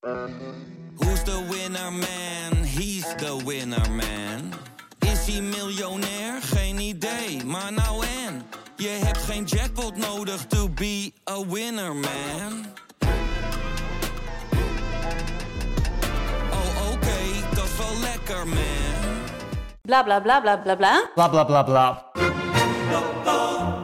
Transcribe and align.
Who's 0.00 1.22
the 1.24 1.46
winner 1.50 1.90
man? 1.90 2.64
He's 2.64 3.04
the 3.16 3.36
winner 3.44 3.90
man. 3.90 4.52
Is 4.98 5.26
hij 5.26 5.40
miljonair? 5.42 6.42
Geen 6.42 6.78
idee, 6.78 7.44
maar 7.44 7.72
nou 7.72 8.04
en. 8.26 8.42
Je 8.76 8.88
hebt 8.88 9.18
geen 9.18 9.44
jackpot 9.44 9.96
nodig 9.96 10.46
to 10.46 10.68
be 10.68 11.12
a 11.30 11.46
winner 11.46 11.94
man. 11.94 12.66
Oh 16.50 16.92
oké, 16.92 17.54
dat 17.54 17.64
is 17.64 17.76
wel 17.78 18.00
lekker 18.00 18.46
man. 18.46 19.24
Bla 19.82 20.02
bla 20.02 20.20
bla 20.20 20.40
bla 20.40 20.58
bla 20.58 20.76
bla. 20.76 21.10
Bla 21.14 21.28
bla 21.28 21.44
bla 21.44 21.62
bla. 21.62 22.04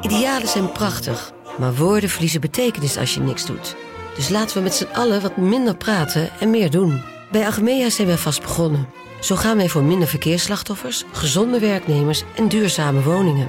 Idealen 0.01 0.49
zijn 0.49 0.73
prachtig, 0.73 1.33
maar 1.59 1.75
woorden 1.75 2.11
verliezen 2.11 2.41
betekenis 2.41 2.97
als 2.99 3.15
je 3.15 3.21
niks 3.21 3.47
doet. 3.47 3.77
Dus 4.17 4.29
laten 4.29 4.57
we 4.57 4.63
met 4.63 4.75
z'n 4.75 4.89
allen 4.93 5.23
wat 5.23 5.37
minder 5.37 5.77
praten 5.77 6.31
en 6.41 6.51
meer 6.51 6.71
doen. 6.71 7.03
Bij 7.31 7.47
Agmea 7.47 7.91
zijn 7.91 8.09
we 8.09 8.19
vast 8.19 8.41
begonnen. 8.41 8.89
Zo 9.21 9.37
gaan 9.37 9.57
wij 9.57 9.69
voor 9.69 9.83
minder 9.83 10.09
verkeersslachtoffers, 10.09 11.05
gezonde 11.13 11.59
werknemers 11.59 12.23
en 12.37 12.49
duurzame 12.49 13.03
woningen. 13.03 13.49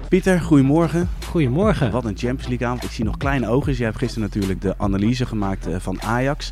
Pieter, 0.09 0.41
goedemorgen. 0.41 1.09
Goedemorgen. 1.27 1.91
Wat 1.91 2.05
een 2.05 2.17
Champions 2.17 2.47
League 2.47 2.67
avond. 2.67 2.83
Ik 2.83 2.91
zie 2.91 3.05
nog 3.05 3.17
kleine 3.17 3.47
ogen. 3.47 3.73
Jij 3.73 3.85
hebt 3.85 3.97
gisteren 3.97 4.23
natuurlijk 4.23 4.61
de 4.61 4.77
analyse 4.77 5.25
gemaakt 5.25 5.67
eh, 5.67 5.79
van 5.79 6.01
Ajax. 6.01 6.51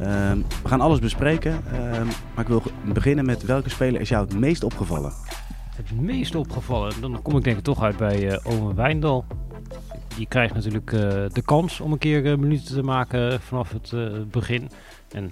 Ehm, 0.00 0.38
we 0.62 0.68
gaan 0.68 0.80
alles 0.80 0.98
bespreken. 0.98 1.62
Ehm, 1.72 2.06
maar 2.06 2.44
ik 2.44 2.48
wil 2.48 2.62
beginnen 2.84 3.24
met 3.24 3.44
welke 3.44 3.70
speler 3.70 4.00
is 4.00 4.08
jou 4.08 4.24
het 4.24 4.38
meest 4.38 4.64
opgevallen? 4.64 5.12
Het 5.76 6.00
meest 6.00 6.34
opgevallen, 6.34 7.00
dan 7.00 7.22
kom 7.22 7.36
ik 7.36 7.44
denk 7.44 7.56
ik 7.56 7.64
toch 7.64 7.82
uit 7.82 7.96
bij 7.96 8.32
uh, 8.32 8.36
Owen 8.44 8.74
Wijndal. 8.74 9.24
Die 10.16 10.26
krijgt 10.28 10.54
natuurlijk 10.54 10.92
uh, 10.92 11.00
de 11.32 11.42
kans 11.44 11.80
om 11.80 11.92
een 11.92 11.98
keer 11.98 12.24
uh, 12.24 12.36
minuten 12.36 12.74
te 12.74 12.82
maken 12.82 13.40
vanaf 13.40 13.72
het 13.72 13.94
begin. 14.30 14.70
En 15.10 15.30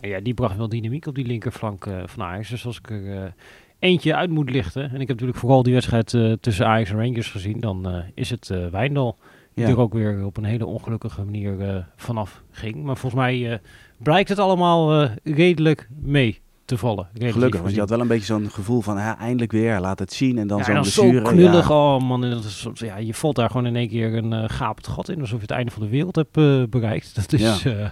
ja, 0.00 0.20
die 0.20 0.34
bracht 0.34 0.56
wel 0.56 0.68
dynamiek 0.68 1.06
op 1.06 1.14
die 1.14 1.26
linkerflank 1.26 1.88
van 2.04 2.22
Ajax. 2.24 2.48
Dus 2.48 2.66
als 2.66 2.78
ik 2.78 2.90
er 2.90 3.34
eentje 3.78 4.14
uit 4.14 4.30
moet 4.30 4.50
lichten, 4.50 4.82
en 4.82 4.94
ik 4.94 4.98
heb 4.98 5.08
natuurlijk 5.08 5.38
vooral 5.38 5.62
die 5.62 5.72
wedstrijd 5.72 6.16
tussen 6.40 6.66
Ajax 6.66 6.90
en 6.90 6.96
Rangers 6.96 7.30
gezien, 7.30 7.60
dan 7.60 8.02
is 8.14 8.30
het 8.30 8.52
Wijndal. 8.70 9.16
Die 9.54 9.64
ja. 9.64 9.70
er 9.70 9.78
ook 9.78 9.94
weer 9.94 10.24
op 10.24 10.36
een 10.36 10.44
hele 10.44 10.66
ongelukkige 10.66 11.24
manier 11.24 11.86
vanaf 11.96 12.42
ging. 12.50 12.82
Maar 12.82 12.96
volgens 12.96 13.22
mij 13.22 13.60
blijkt 13.96 14.28
het 14.28 14.38
allemaal 14.38 15.08
redelijk 15.22 15.88
mee 16.02 16.40
te 16.66 16.78
vallen. 16.78 17.08
Gelukkig, 17.18 17.60
want 17.60 17.74
je 17.74 17.80
had 17.80 17.90
wel 17.90 18.00
een 18.00 18.08
beetje 18.08 18.24
zo'n 18.24 18.50
gevoel 18.50 18.80
van 18.80 18.96
ja, 18.96 19.18
eindelijk 19.18 19.52
weer, 19.52 19.80
laat 19.80 19.98
het 19.98 20.12
zien 20.12 20.38
en 20.38 20.46
dan 20.46 20.58
ja, 20.58 20.64
zo'n 20.64 20.80
blessure. 20.80 21.26
zo 21.26 21.32
knullig, 21.32 21.68
ja. 21.68 21.74
oh 21.74 22.00
man, 22.00 22.20
dat 22.20 22.44
is, 22.44 22.68
ja, 22.74 22.96
je 22.96 23.14
valt 23.14 23.36
daar 23.36 23.50
gewoon 23.50 23.66
in 23.66 23.76
één 23.76 23.88
keer 23.88 24.14
een 24.14 24.32
uh, 24.32 24.44
gapend 24.46 24.86
gat 24.86 25.08
in, 25.08 25.20
alsof 25.20 25.36
je 25.36 25.42
het 25.42 25.50
einde 25.50 25.70
van 25.70 25.82
de 25.82 25.88
wereld 25.88 26.16
hebt 26.16 26.36
uh, 26.36 26.62
bereikt. 26.70 27.14
Dat 27.20 27.32
is, 27.32 27.62
ja, 27.62 27.70
uh, 27.72 27.88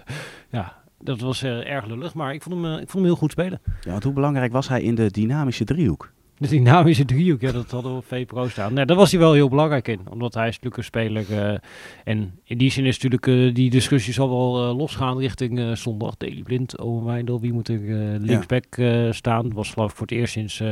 ja 0.50 0.82
dat 1.04 1.20
was 1.20 1.42
erg 1.44 1.86
lullig, 1.86 2.14
maar 2.14 2.34
ik 2.34 2.42
vond, 2.42 2.62
hem, 2.62 2.72
ik 2.72 2.78
vond 2.78 2.92
hem 2.92 3.04
heel 3.04 3.16
goed 3.16 3.30
spelen. 3.30 3.60
Ja, 3.80 3.90
want 3.90 4.04
hoe 4.04 4.12
belangrijk 4.12 4.52
was 4.52 4.68
hij 4.68 4.82
in 4.82 4.94
de 4.94 5.10
dynamische 5.10 5.64
driehoek? 5.64 6.12
De 6.38 6.48
dynamische 6.48 7.04
driehoek, 7.04 7.40
ja, 7.40 7.52
dat 7.52 7.70
hadden 7.70 7.90
we 7.90 7.96
op 7.96 8.04
VPRO 8.06 8.48
staan. 8.48 8.74
Nee, 8.74 8.84
daar 8.84 8.96
was 8.96 9.10
hij 9.10 9.20
wel 9.20 9.32
heel 9.32 9.48
belangrijk 9.48 9.88
in, 9.88 10.00
omdat 10.10 10.34
hij 10.34 10.48
is 10.48 10.54
natuurlijk 10.54 10.76
een 10.76 10.84
speler. 10.84 11.30
Uh, 11.30 11.58
en 12.04 12.38
in 12.44 12.58
die 12.58 12.70
zin 12.70 12.84
is 12.84 12.94
natuurlijk 12.94 13.26
uh, 13.26 13.54
die 13.54 13.70
discussie 13.70 14.12
zal 14.12 14.28
wel 14.28 14.68
uh, 14.68 14.76
losgaan 14.76 15.18
richting 15.18 15.78
zondag. 15.78 16.16
Deli 16.16 16.42
Blind, 16.42 16.78
Owen 16.78 17.04
Wijndal, 17.04 17.40
wie 17.40 17.52
moet 17.52 17.68
er 17.68 17.80
linksback 18.20 18.66
staan? 19.10 19.52
was 19.52 19.70
geloof 19.70 19.90
ik 19.90 19.96
voor 19.96 20.06
het 20.06 20.16
eerst 20.16 20.32
sinds 20.32 20.62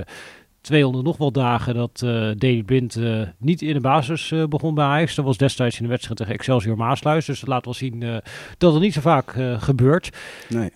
200 0.63 1.05
nog 1.05 1.17
wel 1.17 1.33
dagen 1.33 1.75
dat 1.75 1.99
Deli 2.39 2.65
Blind 2.65 2.99
niet 3.39 3.63
in 3.63 3.73
de 3.73 3.81
basis 3.81 4.33
begon 4.49 4.75
bij 4.75 4.85
Ajax. 4.85 5.15
Dat 5.15 5.25
was 5.25 5.37
destijds 5.37 5.77
in 5.77 5.83
de 5.83 5.91
wedstrijd 5.91 6.19
tegen 6.19 6.35
Excelsior 6.35 6.77
Maasluis. 6.77 7.27
Dus 7.27 7.41
dat 7.41 7.49
laat 7.49 7.65
wel 7.65 7.75
zien 7.75 8.23
dat 8.59 8.73
het 8.73 8.83
niet 8.83 8.93
zo 8.93 9.01
vaak 9.01 9.37
gebeurt. 9.59 10.17
Nee. 10.49 10.71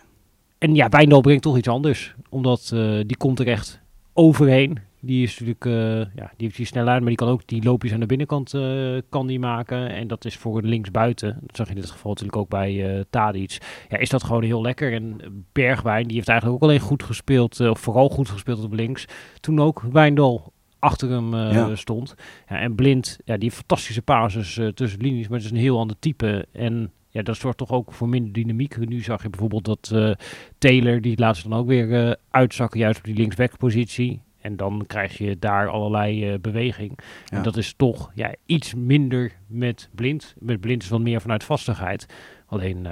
En 0.59 0.75
ja, 0.75 0.89
Wijndal 0.89 1.21
brengt 1.21 1.43
toch 1.43 1.57
iets 1.57 1.69
anders, 1.69 2.15
omdat 2.29 2.69
die 3.07 3.17
komt 3.17 3.39
er 3.39 3.49
echt 3.49 3.81
overheen. 4.13 4.79
Die 5.07 5.23
is 5.23 5.31
natuurlijk, 5.31 5.65
uh, 5.65 5.75
ja, 5.99 6.33
die 6.37 6.47
heeft 6.47 6.57
die 6.57 6.67
snelheid, 6.67 6.99
maar 6.99 7.09
die 7.09 7.17
kan 7.17 7.29
ook 7.29 7.47
die 7.47 7.63
loopjes 7.63 7.93
aan 7.93 8.01
de 8.01 8.07
binnenkant 8.07 8.55
uh, 8.55 9.01
kan 9.09 9.27
die 9.27 9.39
maken. 9.39 9.89
En 9.89 10.09
dat 10.09 10.25
is 10.25 10.37
voor 10.37 10.63
linksbuiten. 10.63 11.39
Dat 11.41 11.57
zag 11.57 11.69
je 11.69 11.75
in 11.75 11.81
dit 11.81 11.91
geval 11.91 12.11
natuurlijk 12.11 12.37
ook 12.37 12.49
bij 12.49 12.97
uh, 12.97 13.03
Tadic. 13.11 13.59
Ja, 13.89 13.97
is 13.97 14.09
dat 14.09 14.25
gewoon 14.25 14.43
heel 14.43 14.63
lekker. 14.63 14.93
En 14.93 15.21
Bergwijn, 15.53 16.07
die 16.07 16.17
heeft 16.17 16.29
eigenlijk 16.29 16.63
ook 16.63 16.69
alleen 16.69 16.81
goed 16.81 17.03
gespeeld, 17.03 17.61
of 17.61 17.81
vooral 17.81 18.09
goed 18.09 18.29
gespeeld 18.29 18.65
op 18.65 18.73
links. 18.73 19.05
Toen 19.41 19.61
ook 19.61 19.83
Wijndal 19.93 20.53
achter 20.79 21.11
hem 21.11 21.35
ja. 21.35 21.75
stond. 21.75 22.15
Ja, 22.49 22.59
en 22.59 22.75
Blind, 22.75 23.19
ja, 23.25 23.37
die 23.37 23.51
fantastische 23.51 24.03
pases 24.03 24.61
tussen 24.75 25.01
linies, 25.01 25.29
maar 25.29 25.39
het 25.39 25.47
is 25.47 25.53
een 25.53 25.57
heel 25.57 25.79
ander 25.79 25.97
type. 25.99 26.47
En 26.53 26.91
ja, 27.11 27.23
dat 27.23 27.37
zorgt 27.37 27.59
toch 27.59 27.71
ook 27.71 27.93
voor 27.93 28.09
minder 28.09 28.33
dynamiek. 28.33 28.89
Nu 28.89 29.01
zag 29.01 29.23
je 29.23 29.31
bijvoorbeeld 29.31 29.65
dat 29.65 29.91
uh, 29.95 30.11
Taylor, 30.59 31.01
die 31.01 31.19
laat 31.19 31.37
ze 31.37 31.49
dan 31.49 31.59
ook 31.59 31.67
weer 31.67 32.17
uitzakken, 32.31 32.81
juist 32.81 32.99
op 32.99 33.05
die 33.05 33.15
linksbackpositie. 33.15 34.21
En 34.47 34.57
dan 34.57 34.85
krijg 34.87 35.19
je 35.19 35.39
daar 35.39 35.69
allerlei 35.69 36.33
uh, 36.33 36.39
beweging. 36.41 36.99
Ja. 37.25 37.37
En 37.37 37.43
dat 37.43 37.57
is 37.57 37.75
toch 37.77 38.11
ja, 38.15 38.35
iets 38.47 38.75
minder 38.75 39.33
met 39.47 39.89
blind. 39.95 40.35
Met 40.39 40.61
blind 40.61 40.83
is 40.83 40.89
wat 40.89 41.01
meer 41.01 41.21
vanuit 41.21 41.45
vastigheid. 41.45 42.07
Alleen 42.47 42.89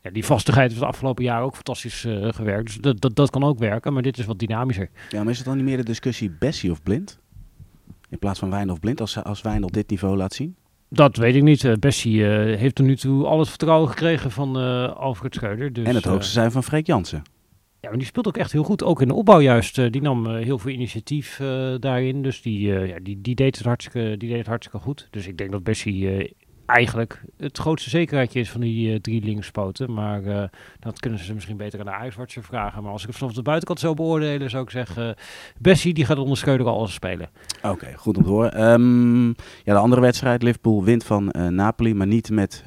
ja, 0.00 0.10
die 0.10 0.24
vastigheid 0.24 0.70
is 0.70 0.76
het 0.76 0.86
afgelopen 0.86 1.24
jaar 1.24 1.42
ook 1.42 1.54
fantastisch 1.54 2.06
gewerkt. 2.08 2.66
Dus 2.66 2.76
dat, 2.76 3.00
dat, 3.00 3.14
dat 3.16 3.30
kan 3.30 3.44
ook 3.44 3.58
werken, 3.58 3.92
maar 3.92 4.02
dit 4.02 4.18
is 4.18 4.24
wat 4.24 4.38
dynamischer. 4.38 4.88
Ja, 5.08 5.22
maar 5.22 5.32
is 5.32 5.38
het 5.38 5.46
dan 5.46 5.56
niet 5.56 5.64
meer 5.64 5.76
de 5.76 5.84
discussie 5.84 6.30
Bessie 6.30 6.70
of 6.70 6.82
blind? 6.82 7.20
In 8.08 8.18
plaats 8.18 8.38
van 8.38 8.50
Wijndal 8.50 8.74
of 8.74 8.80
blind, 8.80 9.00
als, 9.00 9.22
als 9.22 9.42
Wijndal 9.42 9.70
dit 9.70 9.90
niveau 9.90 10.16
laat 10.16 10.34
zien? 10.34 10.56
Dat 10.88 11.16
weet 11.16 11.34
ik 11.34 11.42
niet. 11.42 11.80
Bessie 11.80 12.16
uh, 12.16 12.58
heeft 12.58 12.74
tot 12.74 12.86
nu 12.86 12.96
toe 12.96 13.26
al 13.26 13.38
het 13.38 13.48
vertrouwen 13.48 13.88
gekregen 13.88 14.30
van 14.30 14.58
uh, 14.58 14.92
Alfred 14.92 15.34
Schreuder. 15.34 15.72
Dus, 15.72 15.86
en 15.86 15.94
het 15.94 16.04
hoogste 16.04 16.32
zijn 16.32 16.50
van 16.50 16.62
Freek 16.62 16.86
Jansen. 16.86 17.22
Ja, 17.82 17.88
maar 17.88 17.98
die 17.98 18.06
speelt 18.06 18.26
ook 18.26 18.36
echt 18.36 18.52
heel 18.52 18.62
goed. 18.62 18.84
Ook 18.84 19.00
in 19.00 19.08
de 19.08 19.14
opbouw 19.14 19.40
juist. 19.40 19.92
die 19.92 20.02
nam 20.02 20.34
heel 20.34 20.58
veel 20.58 20.70
initiatief 20.70 21.36
daarin. 21.78 22.22
Dus 22.22 22.42
die, 22.42 22.68
ja, 22.68 22.98
die, 23.02 23.20
die, 23.20 23.34
deed 23.34 23.56
het 23.56 23.66
hartstikke, 23.66 24.16
die 24.16 24.28
deed 24.28 24.38
het 24.38 24.46
hartstikke 24.46 24.78
goed. 24.78 25.08
Dus 25.10 25.26
ik 25.26 25.38
denk 25.38 25.52
dat 25.52 25.62
Bessie 25.62 26.34
eigenlijk 26.66 27.22
het 27.36 27.58
grootste 27.58 27.90
zekerheidje 27.90 28.40
is 28.40 28.50
van 28.50 28.60
die 28.60 29.00
drie 29.00 29.24
linkspoten. 29.24 29.92
Maar 29.92 30.50
dat 30.80 31.00
kunnen 31.00 31.18
ze 31.18 31.34
misschien 31.34 31.56
beter 31.56 31.78
aan 31.78 31.84
de 31.84 31.90
ijswatcher 31.90 32.42
vragen. 32.42 32.82
Maar 32.82 32.92
als 32.92 33.02
ik 33.02 33.08
het 33.08 33.16
vanaf 33.16 33.34
de 33.34 33.42
buitenkant 33.42 33.80
zou 33.80 33.94
beoordelen, 33.94 34.50
zou 34.50 34.62
ik 34.62 34.70
zeggen... 34.70 35.14
Bessie, 35.58 35.94
die 35.94 36.04
gaat 36.04 36.18
onder 36.18 36.36
Schreuder 36.36 36.66
alles 36.66 36.92
spelen. 36.92 37.30
Oké, 37.62 37.92
goed 37.96 38.16
om 38.16 38.22
te 38.22 38.28
horen. 38.28 38.70
Um, 38.70 39.26
ja, 39.64 39.74
de 39.74 39.78
andere 39.80 40.00
wedstrijd, 40.00 40.42
Liverpool 40.42 40.84
wint 40.84 41.04
van 41.04 41.32
Napoli, 41.48 41.94
maar 41.94 42.06
niet 42.06 42.30
met... 42.30 42.62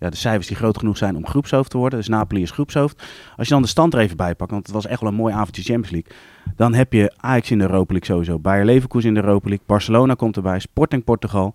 ja, 0.00 0.10
de 0.10 0.16
cijfers 0.16 0.46
die 0.46 0.56
groot 0.56 0.78
genoeg 0.78 0.96
zijn 0.96 1.16
om 1.16 1.26
groepshoofd 1.26 1.70
te 1.70 1.78
worden. 1.78 1.98
Dus 1.98 2.08
Napoli 2.08 2.42
is 2.42 2.50
groepshoofd. 2.50 3.02
Als 3.36 3.48
je 3.48 3.52
dan 3.52 3.62
de 3.62 3.68
stand 3.68 3.94
er 3.94 4.00
even 4.00 4.16
bij 4.16 4.34
pakt, 4.34 4.50
want 4.50 4.66
het 4.66 4.74
was 4.74 4.86
echt 4.86 5.00
wel 5.00 5.10
een 5.10 5.16
mooi 5.16 5.34
avondje 5.34 5.62
Champions 5.62 5.90
League. 5.90 6.12
Dan 6.56 6.74
heb 6.74 6.92
je 6.92 7.12
Ajax 7.16 7.50
in 7.50 7.58
de 7.58 7.64
Europa 7.64 7.92
League 7.92 8.14
sowieso. 8.14 8.38
Bayer 8.38 8.64
Leverkusen 8.64 9.08
in 9.08 9.14
de 9.14 9.22
Europa 9.22 9.48
League. 9.48 9.66
Barcelona 9.66 10.14
komt 10.14 10.36
erbij. 10.36 10.58
Sporting 10.58 11.04
Portugal. 11.04 11.54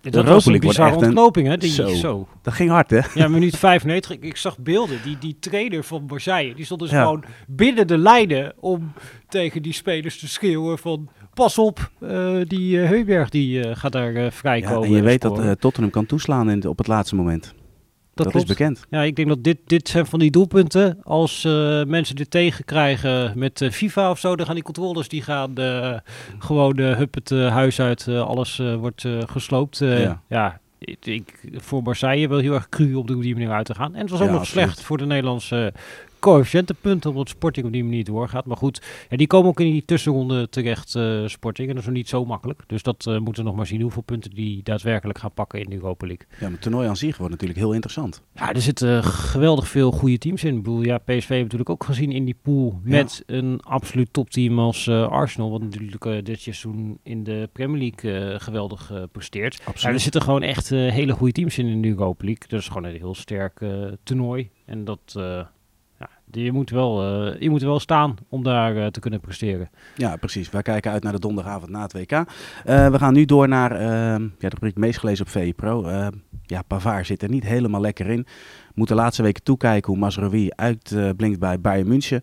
De 0.00 0.10
dat 0.10 0.24
was 0.24 0.46
een 0.46 0.58
bizarre 0.58 0.96
ontknoping, 0.96 1.48
hè? 1.48 1.56
Die, 1.56 1.70
zo. 1.70 1.88
zo. 1.88 2.28
Dat 2.42 2.54
ging 2.54 2.70
hard, 2.70 2.90
hè? 2.90 3.00
Ja, 3.14 3.28
minuut 3.28 3.56
95. 3.56 4.10
Ik, 4.10 4.22
ik 4.22 4.36
zag 4.36 4.58
beelden. 4.58 4.98
Die, 5.04 5.18
die 5.18 5.36
trainer 5.40 5.84
van 5.84 6.04
Marseille, 6.06 6.54
die 6.54 6.64
stond 6.64 6.80
dus 6.80 6.90
ja. 6.90 7.02
gewoon 7.02 7.24
binnen 7.46 7.86
de 7.86 7.98
lijnen 7.98 8.52
om 8.60 8.92
tegen 9.28 9.62
die 9.62 9.72
spelers 9.72 10.18
te 10.18 10.28
schreeuwen 10.28 10.78
van... 10.78 11.08
Pas 11.34 11.58
op, 11.58 11.90
uh, 12.00 12.36
die 12.46 12.76
uh, 12.76 12.88
Heuberg 12.88 13.28
die 13.28 13.58
uh, 13.58 13.76
gaat 13.76 13.92
daar 13.92 14.32
vrijkomen. 14.32 14.80
Ja, 14.80 14.86
en 14.86 14.92
je 14.92 15.02
weet 15.02 15.22
dat 15.22 15.60
Tottenham 15.60 15.90
kan 15.90 16.06
toeslaan 16.06 16.50
in, 16.50 16.68
op 16.68 16.78
het 16.78 16.86
laatste 16.86 17.14
moment. 17.14 17.54
Dat, 18.16 18.32
dat 18.32 18.42
is 18.42 18.48
bekend. 18.48 18.86
Ja, 18.90 19.02
ik 19.02 19.16
denk 19.16 19.28
dat 19.28 19.44
dit, 19.44 19.58
dit 19.66 19.88
zijn 19.88 20.06
van 20.06 20.18
die 20.18 20.30
doelpunten. 20.30 20.98
Als 21.02 21.44
uh, 21.44 21.84
mensen 21.84 22.16
dit 22.16 22.30
tegenkrijgen 22.30 23.32
met 23.38 23.60
uh, 23.60 23.70
FIFA 23.70 24.10
of 24.10 24.18
zo, 24.18 24.36
dan 24.36 24.46
gaan 24.46 24.54
die 24.54 24.64
controllers 24.64 25.08
die 25.08 25.22
gaan 25.22 25.52
uh, 25.58 25.94
gewoon 26.38 26.78
hup 26.78 27.14
het 27.14 27.30
huis 27.30 27.80
uit. 27.80 28.08
alles 28.08 28.62
wordt 28.78 29.04
gesloopt. 29.26 29.78
ja. 29.78 30.22
ja. 30.28 30.60
Ik, 30.78 31.48
voor 31.52 31.82
Marseille 31.82 32.28
wel 32.28 32.38
heel 32.38 32.54
erg 32.54 32.68
cru 32.68 32.94
op 32.94 33.06
die 33.06 33.34
manier 33.34 33.50
uit 33.50 33.66
te 33.66 33.74
gaan. 33.74 33.94
En 33.94 34.00
het 34.00 34.10
was 34.10 34.20
ook 34.20 34.26
ja, 34.26 34.32
nog 34.32 34.40
absoluut. 34.40 34.64
slecht 34.64 34.82
voor 34.82 34.98
de 34.98 35.06
Nederlandse 35.06 35.72
coëfficiëntenpunten 36.26 37.10
omdat 37.10 37.28
Sporting 37.28 37.66
op 37.66 37.72
die 37.72 37.84
manier 37.84 38.04
doorgaat. 38.04 38.46
Maar 38.46 38.56
goed, 38.56 38.82
ja, 39.08 39.16
die 39.16 39.26
komen 39.26 39.48
ook 39.48 39.60
in 39.60 39.72
die 39.72 39.84
tussenronde 39.84 40.48
terecht, 40.48 40.94
uh, 40.94 41.26
Sporting. 41.26 41.68
En 41.68 41.74
dat 41.74 41.82
is 41.82 41.88
nog 41.88 41.98
niet 41.98 42.08
zo 42.08 42.24
makkelijk. 42.24 42.62
Dus 42.66 42.82
dat 42.82 43.06
uh, 43.08 43.18
moeten 43.18 43.42
we 43.42 43.48
nog 43.48 43.56
maar 43.56 43.66
zien 43.66 43.80
hoeveel 43.80 44.02
punten 44.02 44.30
die 44.30 44.62
daadwerkelijk 44.62 45.18
gaan 45.18 45.32
pakken 45.32 45.60
in 45.60 45.70
de 45.70 45.74
Europa 45.74 46.06
League. 46.06 46.26
Ja, 46.30 46.36
maar 46.40 46.50
het 46.50 46.60
toernooi 46.60 46.88
aan 46.88 46.96
zich 46.96 47.16
wordt 47.16 47.32
natuurlijk 47.32 47.58
heel 47.58 47.72
interessant. 47.72 48.22
Ja, 48.34 48.52
er 48.52 48.60
zitten 48.60 49.04
geweldig 49.04 49.68
veel 49.68 49.92
goede 49.92 50.18
teams 50.18 50.44
in. 50.44 50.56
Ik 50.56 50.62
bedoel, 50.62 50.82
ja, 50.82 50.98
PSV 50.98 51.28
heeft 51.28 51.42
natuurlijk 51.42 51.70
ook 51.70 51.84
gezien 51.84 52.12
in 52.12 52.24
die 52.24 52.36
pool 52.42 52.80
met 52.82 53.22
ja. 53.26 53.34
een 53.34 53.60
absoluut 53.62 54.12
topteam 54.12 54.58
als 54.58 54.88
Arsenal. 54.88 55.50
Wat 55.50 55.62
natuurlijk 55.62 56.24
dit 56.26 56.40
seizoen 56.40 56.98
in 57.02 57.24
de 57.24 57.48
Premier 57.52 57.92
League 58.02 58.40
geweldig 58.40 58.92
presteert. 59.12 59.60
Ja, 59.74 59.88
er 59.88 60.00
zitten 60.00 60.22
gewoon 60.22 60.42
echt 60.42 60.68
hele 60.68 61.12
goede 61.12 61.32
teams 61.32 61.58
in 61.58 61.66
in 61.66 61.82
de 61.82 61.88
Europa 61.88 62.24
League. 62.24 62.48
Dus 62.48 62.68
gewoon 62.68 62.84
een 62.84 62.96
heel 62.96 63.14
sterk 63.14 63.60
toernooi. 64.02 64.50
En 64.64 64.84
dat 64.84 65.16
je 66.30 66.52
moet 66.52 66.70
wel, 66.70 67.02
eh, 67.02 67.40
je 67.40 67.50
moet 67.50 67.62
wel 67.62 67.80
staan 67.80 68.16
om 68.28 68.42
daar 68.42 68.76
eh, 68.76 68.86
te 68.86 69.00
kunnen 69.00 69.20
presteren. 69.20 69.70
Ja, 69.94 70.16
precies. 70.16 70.50
Wij 70.50 70.62
kijken 70.62 70.90
uit 70.90 71.02
naar 71.02 71.12
de 71.12 71.18
donderdagavond 71.18 71.70
na 71.70 71.82
het 71.82 71.92
WK. 71.92 72.12
Eh, 72.12 72.24
we 72.88 72.98
gaan 72.98 73.12
nu 73.12 73.24
door 73.24 73.48
naar 73.48 73.72
ja, 73.82 74.18
de 74.38 74.48
rubriek 74.48 74.76
meest 74.76 74.98
gelezen 74.98 75.24
op 75.24 75.30
VE 75.30 75.52
Pro. 75.56 75.84
Eh, 75.84 76.06
ja, 76.42 76.62
Pavard 76.62 77.06
zit 77.06 77.22
er 77.22 77.28
niet 77.28 77.44
helemaal 77.44 77.80
lekker 77.80 78.06
in. 78.06 78.26
Moet 78.74 78.88
de 78.88 78.94
laatste 78.94 79.22
weken 79.22 79.42
toekijken 79.42 79.92
hoe 79.92 80.00
Mazraoui 80.00 80.48
uitblinkt 80.50 81.38
bij 81.38 81.60
Bayern 81.60 81.88
München. 81.88 82.22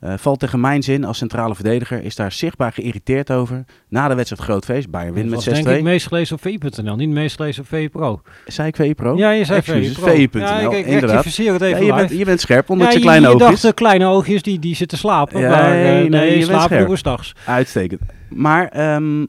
Eh, 0.00 0.14
valt 0.16 0.38
tegen 0.38 0.60
Mainz 0.60 0.88
in 0.88 1.04
als 1.04 1.18
centrale 1.18 1.54
verdediger. 1.54 2.02
Is 2.02 2.16
daar 2.16 2.32
zichtbaar 2.32 2.72
geïrriteerd 2.72 3.30
over. 3.30 3.64
Na 3.88 4.08
de 4.08 4.14
wedstrijd 4.14 4.42
groot 4.42 4.64
feest. 4.64 4.90
Bayern 4.90 5.14
wint 5.14 5.30
Dat 5.30 5.36
met 5.36 5.44
was 5.44 5.58
6-2. 5.58 5.62
denk 5.64 5.76
ik 5.76 5.82
meest 5.82 6.06
gelezen 6.06 6.36
op 6.36 6.42
VE.nl, 6.42 6.96
niet 6.96 7.08
meest 7.08 7.36
gelezen 7.36 7.62
op 7.62 7.68
VE 7.68 7.88
Pro. 7.88 8.20
Zei 8.46 8.68
ik 8.68 8.76
VE 8.76 8.94
Pro? 8.94 9.16
Ja, 9.16 9.30
je 9.30 9.44
zei 9.44 9.62
VE 9.62 10.28
Pro. 10.28 10.40
Ja, 10.40 10.58
ik, 10.58 10.72
ik 10.72 10.86
inderdaad. 10.86 11.24
het 11.24 11.34
Ja, 11.36 11.54
even 11.66 11.84
je, 11.84 11.94
bent, 11.94 12.10
je 12.10 12.24
bent 12.24 12.40
scherp, 12.40 12.70
omdat 12.70 12.86
Ja, 12.88 12.92
je 12.94 13.00
kleine 13.00 13.26
je 13.28 13.32
oogjes. 13.32 13.48
dacht, 13.48 13.62
de 13.62 13.72
kleine 13.72 14.06
oogjes, 14.06 14.42
die, 14.42 14.58
die 14.58 14.74
zitten 14.74 14.98
slapen. 14.98 15.40
Ja, 15.40 15.50
maar 15.50 15.64
eh, 15.64 15.70
nee, 15.70 16.08
nee, 16.08 16.08
nee, 16.08 16.38
je 16.38 16.98
dags. 17.02 17.34
Uitstekend. 17.46 18.00
Maar 18.28 18.68
ehm, 18.68 19.26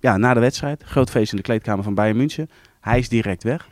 ja, 0.00 0.16
na 0.16 0.34
de 0.34 0.40
wedstrijd, 0.40 0.82
groot 0.86 1.10
feest 1.10 1.30
in 1.30 1.36
de 1.36 1.42
kleedkamer 1.42 1.84
van 1.84 1.94
Bayern 1.94 2.16
München. 2.16 2.50
Hij 2.80 2.98
is 2.98 3.08
direct 3.08 3.42
weg. 3.42 3.68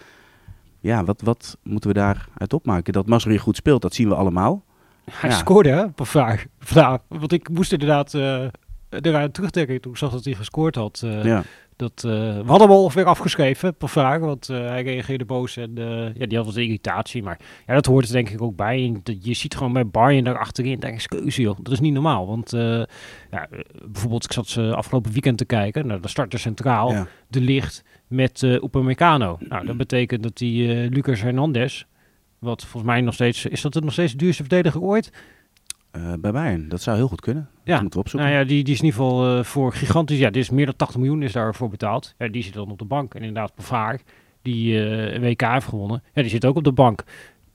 Ja, 0.81 1.05
wat, 1.05 1.21
wat 1.25 1.59
moeten 1.63 1.91
we 1.91 1.97
daaruit 1.97 2.53
opmaken? 2.53 2.93
Dat 2.93 3.07
Mazraoui 3.07 3.41
goed 3.41 3.57
speelt, 3.57 3.83
dat 3.83 3.95
zien 3.95 4.09
we 4.09 4.15
allemaal. 4.15 4.65
Hij 5.11 5.31
Ja. 5.31 5.37
scoorde, 5.37 5.69
hè, 5.69 5.83
op 5.85 6.07
vraag. 6.07 6.45
vandaag. 6.59 6.99
Want 7.09 7.33
ik 7.33 7.49
moest 7.49 7.73
inderdaad 7.73 8.15
eh 8.15 8.47
eraan 8.91 9.31
terugdenken 9.31 9.81
toen 9.81 9.93
ik 9.93 9.99
zag 9.99 10.13
dat 10.13 10.25
hij 10.25 10.35
gescoord 10.35 10.75
had. 10.75 11.01
eh, 11.05 11.25
ja. 11.25 11.43
dat, 11.77 11.93
eh, 11.97 12.11
we 12.13 12.43
hadden 12.47 12.61
hem 12.69 12.77
al 12.77 12.83
ongeveer 12.83 13.05
afgeschreven, 13.05 13.75
per 13.77 13.89
vraag. 13.89 14.19
Want 14.21 14.47
hij 14.47 14.83
reageerde 14.83 15.25
boos 15.25 15.57
en 15.57 15.71
ja, 16.15 16.27
die 16.27 16.37
had 16.37 16.47
wat 16.47 16.57
irritatie. 16.57 17.23
Maar 17.23 17.39
ja, 17.67 17.75
dat 17.75 17.87
hoort 17.87 18.07
er 18.07 18.13
denk 18.13 18.29
ik 18.29 18.43
ook 18.43 18.57
bij. 18.57 18.85
En 19.05 19.17
je 19.21 19.35
ziet 19.35 19.57
gewoon 19.57 19.73
bij 19.73 19.87
Bayern 19.87 20.25
daar 20.25 20.39
achterin, 20.39 20.81
daar 20.81 20.93
is 20.93 21.07
keuze, 21.07 21.43
joh. 21.43 21.57
Dat 21.63 21.73
is 21.73 21.81
niet 21.81 21.93
normaal. 21.93 22.27
Want 22.27 22.51
ja, 23.31 23.49
bijvoorbeeld, 23.85 24.25
ik 24.25 24.33
zat 24.33 24.47
ze 24.49 24.75
afgelopen 24.75 25.13
weekend 25.13 25.39
te 25.39 25.45
kijken. 25.45 25.87
Nou, 25.87 26.01
dan 26.01 26.11
start 26.11 26.33
er 26.33 26.39
centraal 26.39 26.93
Ja. 26.93 27.07
de 27.29 27.41
licht 27.41 27.85
met 28.07 28.43
eh 28.43 28.53
Upamecano. 28.53 29.37
Nou, 29.49 29.67
dat 29.67 29.77
betekent 29.77 30.23
dat 30.23 30.37
die 30.37 30.91
Lucas 30.91 31.23
Hernandez, 31.23 31.85
wat 32.41 32.63
volgens 32.63 32.93
mij 32.93 33.01
nog 33.01 33.15
steeds, 33.15 33.47
is 33.47 33.61
dat 33.61 33.75
het 33.75 33.85
nog 33.85 33.93
steeds 33.93 34.13
de 34.13 34.19
duurste 34.19 34.43
verdediger 34.43 34.81
ooit? 34.81 35.13
Eh, 35.91 36.13
bij 36.19 36.33
Bayern, 36.33 36.69
dat 36.69 36.83
zou 36.83 36.97
heel 36.97 37.09
goed 37.09 37.21
kunnen. 37.21 37.49
Ja. 37.65 37.73
Dat 37.73 37.81
moeten 37.83 37.99
we 37.99 38.05
opzoeken. 38.05 38.31
Nou 38.31 38.43
ja, 38.43 38.49
die, 38.49 38.65
die 38.65 38.75
is 38.75 38.81
in 38.81 38.87
ieder 38.87 39.01
geval 39.01 39.39
eh, 39.39 39.45
voor 39.45 39.73
gigantisch, 39.73 40.19
ja, 40.19 40.31
dit 40.31 40.43
is 40.43 40.51
meer 40.51 40.67
dan 40.67 40.77
80 40.77 40.97
miljoen 41.01 41.23
is 41.23 41.33
daarvoor 41.33 41.69
betaald. 41.69 42.15
Ja, 42.19 42.29
die 42.29 42.43
zit 42.43 42.55
dan 42.55 42.71
op 42.71 42.79
de 42.79 42.85
bank. 42.85 43.15
En 43.15 43.21
inderdaad, 43.21 43.55
Pavard, 43.55 44.03
die 44.43 44.85
eh, 44.85 45.15
een 45.15 45.21
WK 45.21 45.41
heeft 45.41 45.67
gewonnen, 45.69 46.03
ja, 46.15 46.23
die 46.23 46.31
zit 46.31 46.45
ook 46.45 46.57
op 46.57 46.65
de 46.65 46.73
bank. 46.73 47.05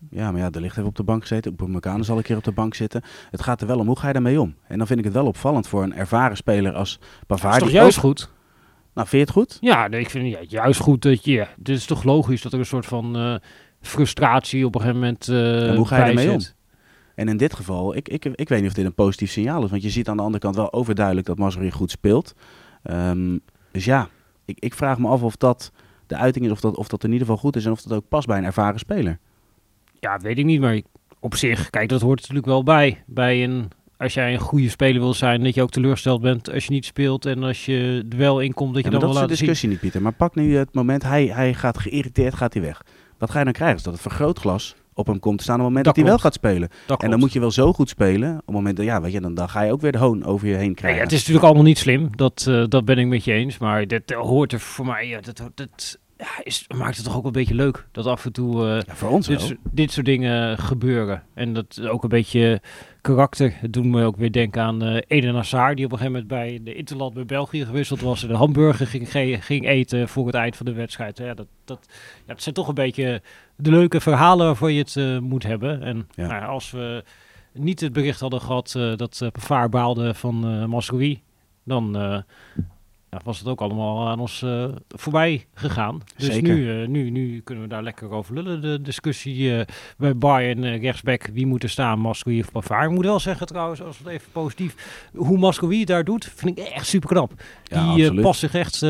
Ja, 0.10 0.32
maar 0.32 0.42
ja, 0.42 0.50
de 0.50 0.62
licht 0.62 0.76
heeft 0.76 0.88
op 0.88 0.96
de 0.96 1.04
bank 1.04 1.22
gezeten. 1.22 1.52
Op 1.52 1.74
elkaar 1.74 2.04
zal 2.04 2.18
een 2.18 2.24
keer 2.24 2.38
op 2.38 2.44
de 2.44 2.52
bank 2.52 2.74
zitten. 2.74 3.02
Het 3.32 3.42
gaat 3.42 3.62
er 3.62 3.68
wel 3.68 3.80
om, 3.80 3.88
hoe 3.88 4.00
ga 4.00 4.08
je 4.08 4.14
daarmee 4.14 4.42
om? 4.42 4.56
En 4.68 4.78
dan 4.78 4.88
vind 4.88 5.00
ik 5.00 5.06
het 5.06 5.14
wel 5.14 5.26
opvallend 5.26 5.68
voor 5.68 5.84
een 5.84 5.94
ervaren 5.94 6.38
speler 6.38 6.74
als 6.74 7.00
Pavard. 7.28 7.54
Dat 7.54 7.62
is 7.62 7.68
toch 7.74 7.82
juist 7.82 7.98
ook- 7.98 8.04
goed? 8.04 8.30
Nou, 8.94 9.08
vind 9.08 9.12
je 9.30 9.34
het 9.34 9.50
goed? 9.50 9.58
Ja, 9.62 9.88
nee, 9.88 10.00
ik 10.00 10.10
vind 10.10 10.30
ja, 10.30 10.40
juist 10.48 10.80
goed 10.80 11.02
dat 11.02 11.26
je, 11.26 11.32
ja, 11.32 11.48
dit 11.58 11.78
is 11.78 11.86
toch 11.86 12.04
logisch 12.04 12.42
dat 12.42 12.54
er 12.54 12.60
een 12.60 12.66
soort 12.66 12.86
van 12.86 13.40
frustratie 13.88 14.66
op 14.66 14.76
een 14.76 14.82
gegeven 14.82 15.02
moment 15.02 15.28
eh 15.28 15.70
En 15.70 15.76
hoe 15.76 15.88
ga 15.88 15.98
je 16.06 16.10
ermee 16.10 16.40
zit. 16.40 16.56
En 17.16 17.28
in 17.28 17.38
dit 17.38 17.54
geval, 17.54 17.96
ik, 17.96 18.10
ik, 18.10 18.26
ik 18.26 18.50
weet 18.50 18.60
niet 18.60 18.70
of 18.70 18.76
dit 18.76 18.86
een 18.86 18.94
positief 18.94 19.32
signaal 19.32 19.64
is. 19.64 19.70
Want 19.70 19.84
je 19.84 19.90
ziet 19.90 20.10
aan 20.10 20.18
de 20.18 20.24
andere 20.24 20.44
kant 20.44 20.56
wel 20.56 20.74
overduidelijk 20.74 21.28
dat 21.28 21.38
Mazraoui 21.38 21.72
goed 21.72 21.92
speelt. 21.92 22.34
Ehm, 22.84 23.38
dus 23.72 23.86
ja, 23.86 24.08
ik, 24.46 24.58
ik 24.60 24.74
vraag 24.74 24.98
me 25.00 25.08
af 25.08 25.22
of 25.24 25.36
dat 25.36 25.72
de 26.08 26.16
uiting 26.16 26.46
is, 26.46 26.52
of 26.52 26.60
dat, 26.60 26.78
of 26.78 26.88
dat 26.88 27.04
in 27.04 27.12
ieder 27.12 27.28
geval 27.28 27.42
goed 27.42 27.56
is. 27.56 27.66
En 27.66 27.72
of 27.72 27.82
dat 27.82 27.98
ook 27.98 28.08
past 28.10 28.28
bij 28.28 28.38
een 28.38 28.44
ervaren 28.44 28.80
speler. 28.80 29.18
Ja, 30.00 30.18
weet 30.18 30.38
ik 30.38 30.46
niet, 30.46 30.60
maar 30.60 30.82
op 31.20 31.36
zich, 31.36 31.70
kijk, 31.70 31.90
dat 31.90 32.02
hoort 32.02 32.20
natuurlijk 32.20 32.46
wel 32.46 32.64
bij. 32.64 33.04
Bij 33.06 33.44
een, 33.44 33.68
als 33.98 34.14
jij 34.14 34.34
een 34.34 34.40
goede 34.40 34.70
speler 34.70 35.02
wil 35.02 35.14
zijn, 35.14 35.44
dat 35.44 35.54
je 35.54 35.62
ook 35.62 35.72
teleurgesteld 35.72 36.22
bent 36.22 36.52
als 36.52 36.66
je 36.66 36.72
niet 36.72 36.86
speelt. 36.86 37.26
En 37.26 37.44
als 37.44 37.66
je 37.66 38.06
er 38.10 38.18
wel 38.18 38.40
in 38.40 38.54
komt, 38.54 38.74
dat 38.74 38.84
je 38.84 38.92
Ja, 38.92 38.98
dan 38.98 39.00
dat 39.00 39.10
wel 39.10 39.10
is 39.10 39.16
de 39.16 39.20
laat 39.28 39.38
zien. 39.38 39.48
discussie 39.48 39.70
niet, 39.70 39.80
Pieter. 39.80 40.02
Maar 40.02 40.14
pak 40.14 40.36
nu 40.36 40.56
het 40.56 40.74
moment, 40.74 41.04
hij, 41.04 41.26
hij 41.26 41.54
gaat 41.54 41.78
geïrriteerd, 41.78 42.34
gaat 42.34 42.54
hij 42.54 42.62
weg. 42.62 42.82
Wat 43.18 43.32
ga 43.32 43.38
je 43.38 43.44
dan 43.44 43.54
krijgen? 43.54 43.78
Is 43.78 43.84
dat 43.84 43.94
het 43.94 44.02
vergrootglas 44.02 44.76
op 44.94 45.08
hem 45.08 45.20
komt 45.20 45.38
te 45.38 45.44
staan 45.44 45.56
op 45.56 45.62
het 45.62 45.70
moment 45.70 45.86
dat, 45.86 45.96
Dat 45.96 46.04
hij 46.04 46.14
wel 46.14 46.24
gaat 46.24 46.34
spelen. 46.34 46.70
Dat 46.88 47.04
En 47.04 47.10
dan 47.10 47.20
moet 47.20 47.34
je 47.34 47.40
wel 47.40 47.52
zo 47.52 47.74
goed 47.74 47.90
spelen. 47.90 48.32
Op 48.32 48.46
het 48.46 48.56
moment 48.56 48.78
dat, 48.78 48.86
ja, 48.86 49.02
weet 49.02 49.12
je, 49.12 49.22
dan, 49.22 49.34
dan 49.34 49.50
ga 49.50 49.62
je 49.62 49.72
ook 49.72 49.82
weer 49.82 49.92
de 49.92 49.98
hoon 49.98 50.24
over 50.24 50.48
je 50.48 50.56
heen 50.56 50.76
krijgen. 50.76 50.98
ja, 51.00 51.04
het 51.04 51.14
is 51.14 51.20
natuurlijk 51.20 51.46
allemaal 51.46 51.64
niet 51.64 51.78
slim, 51.78 52.10
dat, 52.16 52.46
eh, 52.48 52.64
dat 52.68 52.86
ben 52.86 52.98
ik 52.98 53.08
met 53.08 53.24
je 53.24 53.34
eens. 53.34 53.58
Maar 53.58 53.88
dat 53.88 54.02
eh, 54.06 54.18
hoort 54.18 54.52
er 54.54 54.60
voor 54.60 54.86
mij, 54.86 55.08
ja, 55.08 55.20
dat, 55.22 55.42
dat 55.56 56.00
ja, 56.26 56.44
is, 56.44 56.66
maakt 56.78 56.96
het 56.96 57.06
toch 57.06 57.16
ook 57.16 57.22
wel 57.24 57.32
een 57.32 57.40
beetje 57.40 57.56
leuk. 57.56 57.88
Dat 57.92 58.06
af 58.06 58.26
en 58.26 58.32
toe 58.34 58.68
eh, 58.68 58.82
Ja, 58.88 58.96
voor 58.96 59.10
ons 59.10 59.28
dit, 59.28 59.42
soort- 59.42 59.58
dit 59.72 59.92
soort 59.92 60.06
dingen 60.06 60.58
gebeuren. 60.58 61.24
En 61.34 61.54
dat 61.54 61.82
ook 61.88 62.04
een 62.04 62.10
beetje 62.10 62.62
karakter. 63.02 63.54
Het 63.56 63.74
doet 63.74 63.86
me 63.86 64.06
ook 64.06 64.18
weer 64.18 64.32
denken 64.32 64.62
aan 64.62 64.84
eh 64.84 65.02
Eden 65.08 65.36
Hazard, 65.36 65.76
die 65.76 65.86
op 65.86 65.92
een 65.92 65.98
gegeven 65.98 66.20
moment 66.22 66.28
bij 66.40 66.60
de 66.64 66.78
Interland 66.78 67.14
bij 67.14 67.26
België 67.26 67.66
gewisseld 67.66 68.02
was. 68.02 68.22
En 68.24 68.28
de 68.28 68.36
hamburger 68.36 68.88
ging, 68.88 69.12
ge- 69.12 69.38
ging 69.42 69.68
eten 69.68 70.08
voor 70.10 70.26
het 70.26 70.36
eind 70.36 70.56
van 70.56 70.66
de 70.66 70.74
wedstrijd. 70.74 71.18
Ja, 71.18 71.34
dat, 71.34 71.48
dat, 71.66 71.80
ja, 72.26 72.34
het 72.34 72.44
zijn 72.44 72.56
toch 72.56 72.68
een 72.68 72.74
beetje 72.74 73.22
de 73.56 73.70
leuke 73.70 74.02
verhalen 74.02 74.46
waarvoor 74.46 74.72
je 74.72 74.80
het 74.80 74.96
eh, 74.96 75.20
moet 75.20 75.44
hebben. 75.44 75.82
En 75.84 76.08
Ja. 76.16 76.28
nou 76.28 76.46
als 76.46 76.72
we 76.72 77.04
niet 77.54 77.80
het 77.80 77.94
bericht 77.94 78.20
hadden 78.20 78.42
gehad 78.42 78.74
eh, 78.78 78.96
dat 78.96 79.20
uh, 79.24 79.30
Pavard 79.30 79.70
baalde 79.72 80.14
van 80.14 80.68
Masroui, 80.70 81.22
dan 81.64 81.96
ja, 83.16 83.22
was 83.24 83.40
het 83.40 83.48
ook 83.48 83.62
allemaal 83.62 84.08
aan 84.08 84.20
ons 84.20 84.42
eh, 84.42 84.66
voorbij 84.88 85.46
gegaan. 85.54 86.02
Dus 86.18 86.26
Zeker. 86.26 86.54
Nu, 86.56 86.82
eh, 86.82 86.88
nu, 86.88 87.10
nu 87.10 87.42
kunnen 87.42 87.64
we 87.64 87.70
daar 87.70 87.84
lekker 87.84 88.10
over 88.10 88.34
lullen. 88.34 88.62
De 88.62 88.82
discussie 88.82 89.58
eh, 89.58 89.66
bij 89.98 90.18
Bayern 90.18 90.78
rechtsback, 90.78 91.30
wie 91.34 91.46
moet 91.46 91.64
er 91.64 91.70
staan, 91.70 92.00
Masroui 92.00 92.40
of 92.40 92.52
Pavard. 92.52 92.84
Ik 92.90 92.96
moet 92.96 93.06
wel 93.06 93.20
zeggen 93.20 93.48
trouwens, 93.48 93.82
als 93.82 93.98
we 93.98 94.04
het 94.04 94.14
even 94.14 94.32
positief, 94.32 94.76
hoe 95.16 95.38
Masroui 95.38 95.78
het 95.80 95.88
daar 95.88 96.04
doet, 96.04 96.32
vind 96.36 96.58
ik 96.60 96.66
echt 96.66 96.88
super 96.88 97.10
knap. 97.10 97.32
Ja, 97.64 97.94
die 97.96 98.22
past 98.22 98.40
zich 98.40 98.54
echt 98.56 98.82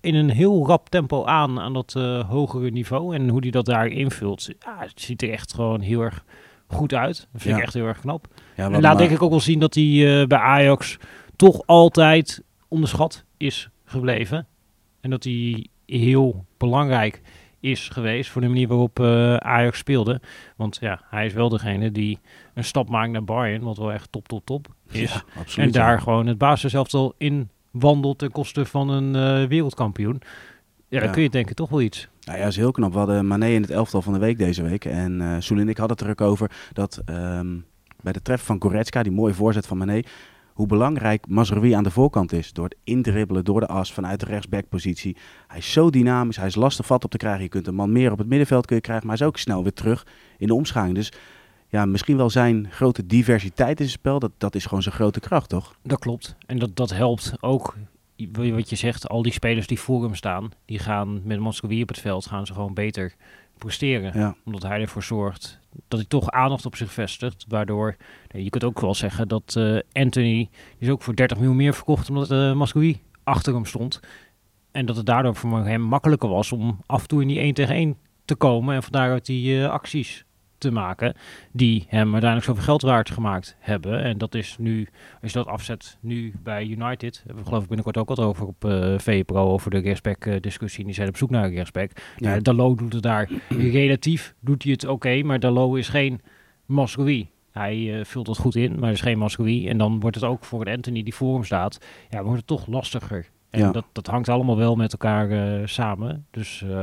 in 0.00 0.14
een 0.14 0.30
heel 0.30 0.66
rap 0.66 0.88
tempo 0.88 1.24
aan 1.24 1.60
aan 1.60 1.72
dat 1.72 1.92
hogere 2.28 2.70
niveau. 2.70 3.14
En 3.14 3.28
hoe 3.28 3.40
hij 3.40 3.50
dat 3.50 3.64
daar 3.64 3.86
invult, 3.86 4.46
ja, 4.58 4.76
het 4.78 5.00
ziet 5.00 5.22
er 5.22 5.30
echt 5.30 5.54
gewoon 5.54 5.80
heel 5.80 6.00
erg 6.00 6.24
goed 6.66 6.94
uit. 6.94 7.16
Dat 7.32 7.42
vind 7.42 7.54
Ja. 7.54 7.56
ik 7.60 7.62
echt 7.66 7.74
heel 7.74 7.86
erg 7.86 8.00
knap. 8.00 8.26
Ja, 8.56 8.64
En 8.64 8.70
laat 8.70 8.82
maar- 8.82 8.96
denk 8.96 9.10
ik 9.10 9.22
ook 9.22 9.30
wel 9.30 9.40
zien 9.40 9.58
dat 9.58 9.74
hij 9.74 10.24
bij 10.26 10.38
Ajax 10.38 10.96
toch 11.36 11.62
altijd 11.66 12.42
onderschat 12.68 13.24
is 13.36 13.68
gebleven. 13.94 14.46
En 15.00 15.10
dat 15.10 15.24
hij 15.24 15.66
heel 15.86 16.44
belangrijk 16.56 17.20
is 17.60 17.88
geweest 17.88 18.30
voor 18.30 18.40
de 18.40 18.48
manier 18.48 18.68
waarop 18.68 19.00
eh, 19.00 19.36
Ajax 19.36 19.78
speelde. 19.78 20.20
Want 20.56 20.76
ja, 20.80 21.00
hij 21.10 21.26
is 21.26 21.32
wel 21.32 21.48
degene 21.48 21.92
die 21.92 22.18
een 22.54 22.64
stap 22.64 22.88
maakt 22.88 23.10
naar 23.12 23.24
Bayern, 23.24 23.62
wat 23.62 23.76
wel 23.76 23.92
echt 23.92 24.12
top, 24.12 24.28
top, 24.28 24.44
top 24.46 24.68
is. 24.90 25.12
Ja, 25.12 25.22
absoluut. 25.38 25.66
en 25.66 25.72
daar 25.72 25.92
ja. 25.92 25.98
gewoon 25.98 26.26
het 26.26 26.38
basiselftal 26.38 27.14
in 27.18 27.48
wandelt 27.70 28.18
ten 28.18 28.30
koste 28.30 28.64
van 28.64 28.88
een 28.88 29.14
eh, 29.42 29.48
wereldkampioen. 29.48 30.20
Ja, 30.88 30.98
dan 30.98 31.08
Ja. 31.08 31.14
kun 31.14 31.22
je 31.22 31.30
denken 31.30 31.54
toch 31.54 31.68
wel 31.70 31.80
iets. 31.80 32.08
Nou 32.24 32.38
ja, 32.38 32.46
is 32.46 32.56
heel 32.56 32.70
knap. 32.70 32.92
We 32.92 32.98
hadden 32.98 33.26
Mané 33.26 33.46
in 33.48 33.62
het 33.62 33.70
elftal 33.70 34.02
van 34.02 34.12
de 34.12 34.18
week 34.18 34.38
deze 34.38 34.62
week. 34.62 34.84
En 34.84 35.20
eh 35.20 35.36
Soel 35.38 35.58
en 35.58 35.68
ik 35.68 35.76
hadden 35.76 35.96
het 35.96 36.06
er 36.06 36.12
ook 36.12 36.30
over 36.30 36.50
dat 36.72 37.02
ehm, 37.04 37.56
bij 38.02 38.12
de 38.12 38.22
treffer 38.22 38.46
van 38.46 38.62
Goretzka, 38.62 39.02
die 39.02 39.12
mooie 39.12 39.34
voorzet 39.34 39.66
van 39.66 39.78
Mané, 39.78 40.00
hoe 40.54 40.66
belangrijk 40.66 41.28
Mazraoui 41.28 41.72
aan 41.72 41.82
de 41.82 41.90
voorkant 41.90 42.32
is. 42.32 42.52
Door 42.52 42.64
het 42.64 42.76
indribbelen, 42.84 43.44
door 43.44 43.60
de 43.60 43.66
as, 43.66 43.92
vanuit 43.92 44.20
de 44.20 44.26
rechtsbackpositie. 44.26 45.16
Hij 45.46 45.58
is 45.58 45.72
zo 45.72 45.90
dynamisch, 45.90 46.36
hij 46.36 46.46
is 46.46 46.54
lastig 46.54 46.86
vat 46.86 47.04
op 47.04 47.10
te 47.10 47.16
krijgen. 47.16 47.42
Je 47.42 47.48
kunt 47.48 47.66
een 47.66 47.74
man 47.74 47.92
meer 47.92 48.12
op 48.12 48.18
het 48.18 48.28
middenveld 48.28 48.66
krijgen, 48.66 49.06
maar 49.06 49.16
hij 49.16 49.26
is 49.26 49.32
ook 49.32 49.38
snel 49.38 49.62
weer 49.62 49.72
terug 49.72 50.06
in 50.38 50.46
de 50.46 50.54
omschaling. 50.54 50.94
Dus 50.94 51.12
ja, 51.68 51.86
misschien 51.86 52.16
wel 52.16 52.30
zijn 52.30 52.66
grote 52.70 53.06
diversiteit 53.06 53.80
in 53.80 53.86
zijn 53.86 53.98
spel, 53.98 54.18
dat, 54.18 54.32
dat 54.38 54.54
is 54.54 54.64
gewoon 54.64 54.82
zijn 54.82 54.94
grote 54.94 55.20
kracht, 55.20 55.48
toch? 55.48 55.76
Dat 55.82 55.98
klopt. 55.98 56.36
En 56.46 56.58
dat, 56.58 56.76
dat 56.76 56.90
helpt 56.90 57.32
ook, 57.40 57.76
wat 58.32 58.70
je 58.70 58.76
zegt, 58.76 59.08
al 59.08 59.22
die 59.22 59.32
spelers 59.32 59.66
die 59.66 59.80
voor 59.80 60.02
hem 60.02 60.14
staan, 60.14 60.50
die 60.64 60.78
gaan 60.78 61.20
met 61.24 61.38
Moscovici 61.38 61.82
op 61.82 61.88
het 61.88 62.00
veld, 62.00 62.26
gaan 62.26 62.46
ze 62.46 62.52
gewoon 62.52 62.74
beter 62.74 63.14
presteren. 63.58 64.18
Ja, 64.18 64.36
Omdat 64.44 64.62
hij 64.62 64.80
ervoor 64.80 65.02
zorgt 65.02 65.62
dat 65.88 65.98
hij 65.98 66.08
toch 66.08 66.30
aandacht 66.30 66.66
op 66.66 66.76
zich 66.76 66.92
vestigt. 66.92 67.44
Waardoor, 67.48 67.96
nee, 68.32 68.44
je 68.44 68.50
kunt 68.50 68.64
ook 68.64 68.80
wel 68.80 68.94
zeggen 68.94 69.28
dat 69.28 69.54
eh, 69.56 69.78
Anthony, 69.92 70.50
is 70.78 70.88
ook 70.88 71.02
voor 71.02 71.14
30 71.14 71.36
miljoen 71.36 71.56
meer 71.56 71.74
verkocht 71.74 72.08
omdat 72.08 72.30
uh, 72.30 72.54
Moscovici 72.54 73.02
achter 73.24 73.54
hem 73.54 73.64
stond. 73.64 74.00
En 74.72 74.86
dat 74.86 74.96
het 74.96 75.06
daardoor 75.06 75.34
voor 75.34 75.64
hem 75.66 75.80
makkelijker 75.80 76.28
was 76.28 76.52
om 76.52 76.80
af 76.86 77.02
en 77.02 77.08
toe 77.08 77.22
in 77.22 77.28
die 77.28 77.38
1 77.38 77.54
tegen 77.54 77.74
1 77.74 77.96
te 78.24 78.34
komen. 78.34 78.74
En 78.74 78.82
van 78.82 78.92
daaruit 78.92 79.26
die 79.26 79.62
eh, 79.62 79.70
acties 79.70 80.24
te 80.64 80.72
maken 80.72 81.14
die 81.52 81.84
hem 81.88 82.12
uiteindelijk 82.12 82.44
zoveel 82.44 82.62
geld 82.64 82.82
waard 82.82 83.10
gemaakt 83.10 83.56
hebben. 83.58 84.02
En 84.02 84.18
dat 84.18 84.34
is 84.34 84.56
nu, 84.58 84.88
als 85.22 85.32
je 85.32 85.38
dat 85.38 85.46
afzet 85.46 85.98
nu 86.00 86.32
bij 86.42 86.66
United, 86.66 87.22
hebben 87.26 87.42
we 87.42 87.48
geloof 87.48 87.62
ik 87.62 87.68
binnenkort 87.68 87.96
ook 87.96 88.08
wat 88.08 88.20
over 88.20 88.46
op 88.46 88.64
uh, 88.64 88.98
VPRO, 88.98 89.52
over 89.52 89.70
de 89.70 89.78
rechtsback 89.78 90.24
uh, 90.24 90.34
discussie. 90.40 90.84
Die 90.84 90.94
zijn 90.94 91.08
op 91.08 91.16
zoek 91.16 91.30
naar 91.30 91.44
een 91.44 91.54
rechtsback. 91.54 91.90
Ja. 92.16 92.38
Dalot 92.38 92.78
doet 92.78 92.92
het 92.92 93.02
daar 93.02 93.30
relatief, 93.48 94.34
doet 94.40 94.62
hij 94.62 94.72
het 94.72 94.86
oké, 94.86 95.22
maar 95.22 95.40
Dalot 95.40 95.76
is 95.76 95.88
geen 95.88 96.20
Mascoui. 96.66 97.28
Hij 97.52 97.76
uh, 97.76 98.04
vult 98.04 98.26
het 98.26 98.38
goed 98.38 98.54
in, 98.54 98.78
maar 98.78 98.90
is 98.90 99.00
geen 99.00 99.18
Mascoui. 99.18 99.68
En 99.68 99.78
dan 99.78 100.00
wordt 100.00 100.16
het 100.16 100.24
ook 100.24 100.44
voor 100.44 100.60
een 100.66 100.74
Anthony 100.74 101.02
die 101.02 101.14
voor 101.14 101.34
hem 101.34 101.44
staat, 101.44 101.78
ja, 102.10 102.22
wordt 102.22 102.38
het 102.38 102.46
toch 102.46 102.66
lastiger. 102.66 103.26
En 103.50 103.60
Ja. 103.60 103.70
dat, 103.70 103.84
dat 103.92 104.06
hangt 104.06 104.28
allemaal 104.28 104.56
wel 104.56 104.74
met 104.76 104.92
elkaar 104.92 105.30
uh, 105.30 105.66
samen. 105.66 106.26
Dus 106.30 106.62
uh, 106.66 106.82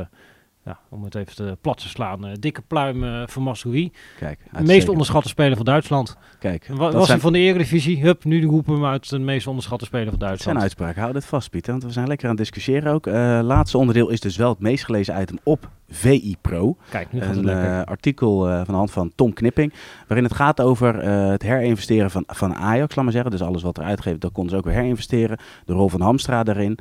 ja, 0.64 0.78
om 0.90 1.04
het 1.04 1.14
even 1.14 1.34
te 1.34 1.56
plat 1.60 1.78
te 1.78 1.88
slaan, 1.88 2.26
eh, 2.26 2.32
dikke 2.40 2.62
pluim 2.62 3.04
eh 3.04 3.22
voor 3.26 3.42
Masroui. 3.42 3.92
Kijk, 4.18 4.38
De 4.52 4.62
meest 4.62 4.88
onderschatte 4.88 5.28
speler 5.28 5.56
van 5.56 5.64
Duitsland. 5.64 6.16
Kijk, 6.38 6.66
Wa- 6.68 6.74
dat 6.76 6.92
was 6.92 6.92
zijn, 6.92 7.06
hij 7.06 7.18
van 7.20 7.32
de 7.32 7.38
Eredivisie? 7.38 8.02
Hup, 8.02 8.24
nu 8.24 8.44
roepen 8.46 8.72
we 8.74 8.80
hem 8.80 8.88
uit 8.90 9.08
de 9.08 9.18
meest 9.18 9.46
onderschatte 9.46 9.84
speler 9.84 10.10
van 10.10 10.18
dat 10.18 10.20
zijn 10.28 10.30
Duitsland. 10.38 10.60
uitspraken. 10.62 11.00
Hou 11.00 11.12
dit 11.12 11.24
vast, 11.24 11.50
Pieter, 11.50 11.70
want 11.72 11.84
we 11.84 11.90
zijn 11.92 12.06
lekker 12.08 12.28
aan 12.28 12.34
het 12.36 12.40
discussiëren 12.44 12.92
ook. 12.92 13.06
Eh 13.06 13.38
laatste 13.42 13.78
onderdeel 13.78 14.08
is 14.08 14.20
dus 14.20 14.36
wel 14.36 14.48
het 14.48 14.58
meest 14.60 14.84
gelezen 14.84 15.20
item 15.20 15.38
op 15.42 15.70
VI 15.88 16.36
Pro. 16.40 16.76
Kijk, 16.90 17.12
nu 17.12 17.20
gaat 17.20 17.36
Een 17.36 17.84
artikel 17.84 18.38
van 18.46 18.64
de 18.64 18.72
hand 18.72 18.90
van 18.90 19.12
Tom 19.14 19.32
Knipping, 19.32 19.72
waarin 20.06 20.24
het 20.26 20.34
gaat 20.36 20.60
over 20.60 21.04
het 21.30 21.42
herinvesteren 21.42 22.10
van, 22.10 22.24
van 22.26 22.54
Ajax, 22.54 22.94
laat 22.94 23.04
maar 23.04 23.12
zeggen. 23.14 23.30
Dus 23.30 23.42
alles 23.42 23.62
wat 23.62 23.78
er 23.78 23.84
uitgeeft, 23.84 24.20
dat 24.20 24.32
konden 24.32 24.52
ze 24.52 24.58
ook 24.58 24.64
weer 24.64 24.74
herinvesteren. 24.74 25.38
De 25.64 25.72
rol 25.72 25.88
van 25.88 26.00
Hamstra 26.00 26.42
daarin. 26.42 26.78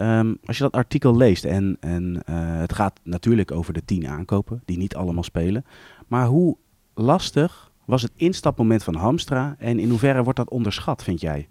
Ehm, 0.00 0.34
als 0.44 0.56
je 0.56 0.62
dat 0.62 0.72
artikel 0.72 1.16
leest, 1.16 1.44
en, 1.44 1.76
en 1.80 2.22
eh, 2.26 2.34
het 2.58 2.72
gaat 2.72 3.00
natuurlijk 3.02 3.50
over 3.50 3.72
de 3.72 3.84
tien 3.84 4.08
aankopen, 4.08 4.62
die 4.64 4.78
niet 4.78 4.94
allemaal 4.96 5.22
spelen. 5.22 5.64
Maar 6.08 6.26
hoe 6.26 6.56
lastig 6.94 7.70
was 7.84 8.02
het 8.02 8.12
instapmoment 8.14 8.82
van 8.82 8.94
Hamstra 8.94 9.56
en 9.58 9.78
in 9.78 9.88
hoeverre 9.88 10.22
wordt 10.22 10.38
dat 10.38 10.50
onderschat, 10.50 11.02
vind 11.02 11.20
jij? 11.20 11.48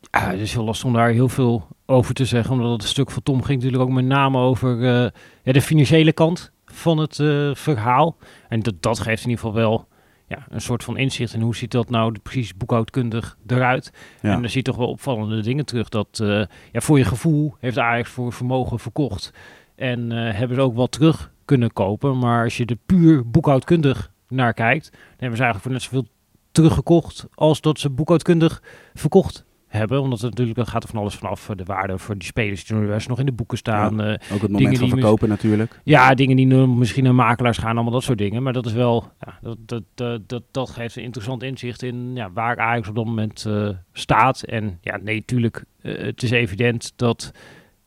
Ja, 0.00 0.30
het 0.30 0.40
is 0.40 0.52
heel 0.52 0.64
lastig 0.64 0.86
om 0.86 0.92
daar 0.92 1.10
heel 1.10 1.28
veel 1.28 1.66
over 1.84 2.14
te 2.14 2.24
zeggen, 2.24 2.54
omdat 2.54 2.70
het 2.70 2.82
stuk 2.82 3.10
van 3.10 3.22
Tom 3.22 3.42
ging 3.42 3.62
natuurlijk 3.62 3.90
ook 3.90 3.96
met 3.96 4.04
name 4.04 4.38
over 4.38 4.78
eh, 4.78 5.10
ja, 5.42 5.52
de 5.52 5.62
financiële 5.62 6.12
kant 6.12 6.52
van 6.64 6.98
het 6.98 7.18
eh, 7.20 7.54
verhaal. 7.54 8.16
En 8.48 8.60
dat, 8.60 8.74
dat 8.80 8.98
geeft 8.98 9.24
in 9.24 9.30
ieder 9.30 9.44
geval 9.44 9.60
wel 9.60 9.88
ja, 10.26 10.46
een 10.48 10.60
soort 10.60 10.84
van 10.84 10.96
inzicht 10.96 11.34
in 11.34 11.40
hoe 11.40 11.56
ziet 11.56 11.70
dat 11.70 11.90
nou 11.90 12.18
precies 12.22 12.56
boekhoudkundig 12.56 13.36
eruit. 13.46 13.92
Ja. 14.22 14.32
En 14.32 14.40
dan 14.40 14.50
zie 14.50 14.58
je 14.58 14.62
toch 14.62 14.76
wel 14.76 14.88
opvallende 14.88 15.42
dingen 15.42 15.66
terug. 15.66 15.88
Dat 15.88 16.20
eh, 16.22 16.42
ja, 16.72 16.80
voor 16.80 16.98
je 16.98 17.04
gevoel 17.04 17.56
heeft 17.60 17.78
Ajax 17.78 18.10
voor 18.10 18.32
vermogen 18.32 18.78
verkocht 18.78 19.32
en 19.74 20.12
eh, 20.12 20.38
hebben 20.38 20.56
ze 20.56 20.62
ook 20.62 20.74
wel 20.74 20.86
terug 20.86 21.32
kunnen 21.44 21.72
kopen. 21.72 22.18
Maar 22.18 22.44
als 22.44 22.56
je 22.56 22.66
er 22.66 22.78
puur 22.86 23.30
boekhoudkundig 23.30 24.12
naar 24.28 24.54
kijkt, 24.54 24.90
dan 24.90 25.00
hebben 25.16 25.38
ze 25.38 25.44
eigenlijk 25.44 25.62
voor 25.62 25.72
net 25.72 25.82
zoveel 25.82 26.14
teruggekocht 26.52 27.26
als 27.34 27.60
dat 27.60 27.78
ze 27.78 27.90
boekhoudkundig 27.90 28.62
verkocht 28.94 29.44
hebben. 29.76 30.00
Omdat 30.00 30.20
het 30.20 30.38
natuurlijk 30.38 30.68
gaat 30.68 30.82
er 30.82 30.88
van 30.88 30.98
alles 31.00 31.14
vanaf. 31.14 31.48
eh, 31.48 31.56
De 31.56 31.64
waarde 31.64 31.98
voor 31.98 32.14
die 32.18 32.28
spelers 32.28 32.64
die 32.64 32.76
nu 32.76 32.96
nog 33.06 33.18
in 33.18 33.26
de 33.26 33.32
boeken 33.32 33.58
staan. 33.58 34.00
eh, 34.00 34.08
Ook 34.08 34.18
het 34.18 34.40
Dingen 34.40 34.50
moment 34.62 34.78
van 34.78 34.88
verkopen 34.88 35.28
natuurlijk. 35.28 35.80
ja, 35.84 36.14
dingen 36.14 36.36
die 36.36 36.46
nu 36.46 36.66
misschien 36.66 37.04
naar 37.04 37.14
makelaars 37.14 37.58
gaan, 37.58 37.74
allemaal 37.74 37.92
dat 37.92 38.02
soort 38.02 38.18
dingen. 38.18 38.42
Maar 38.42 38.52
dat 38.52 38.66
is 38.66 38.72
wel, 38.72 39.12
ja, 39.20 39.38
dat, 39.42 39.56
dat, 39.66 39.82
dat, 39.94 40.28
dat, 40.28 40.42
dat 40.50 40.70
geeft 40.70 40.96
een 40.96 41.02
interessant 41.02 41.42
inzicht 41.42 41.82
in 41.82 42.10
ja, 42.14 42.30
waar 42.32 42.58
Ajax 42.58 42.88
op 42.88 42.94
dat 42.94 43.04
moment 43.04 43.44
eh, 43.46 43.68
staat. 43.92 44.42
En 44.42 44.78
ja, 44.80 44.96
nee, 45.02 45.24
tuurlijk, 45.24 45.64
het 45.80 46.22
is 46.22 46.30
evident 46.30 46.92
dat 46.96 47.32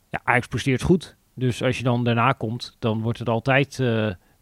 ja, 0.10 0.22
Ajax 0.24 0.48
presteert 0.48 0.82
goed. 0.82 1.18
Dus 1.36 1.64
als 1.64 1.78
je 1.78 1.84
dan 1.84 2.04
daarna 2.04 2.32
komt, 2.32 2.76
dan 2.80 3.02
wordt 3.02 3.20
het 3.20 3.30
altijd, 3.30 3.80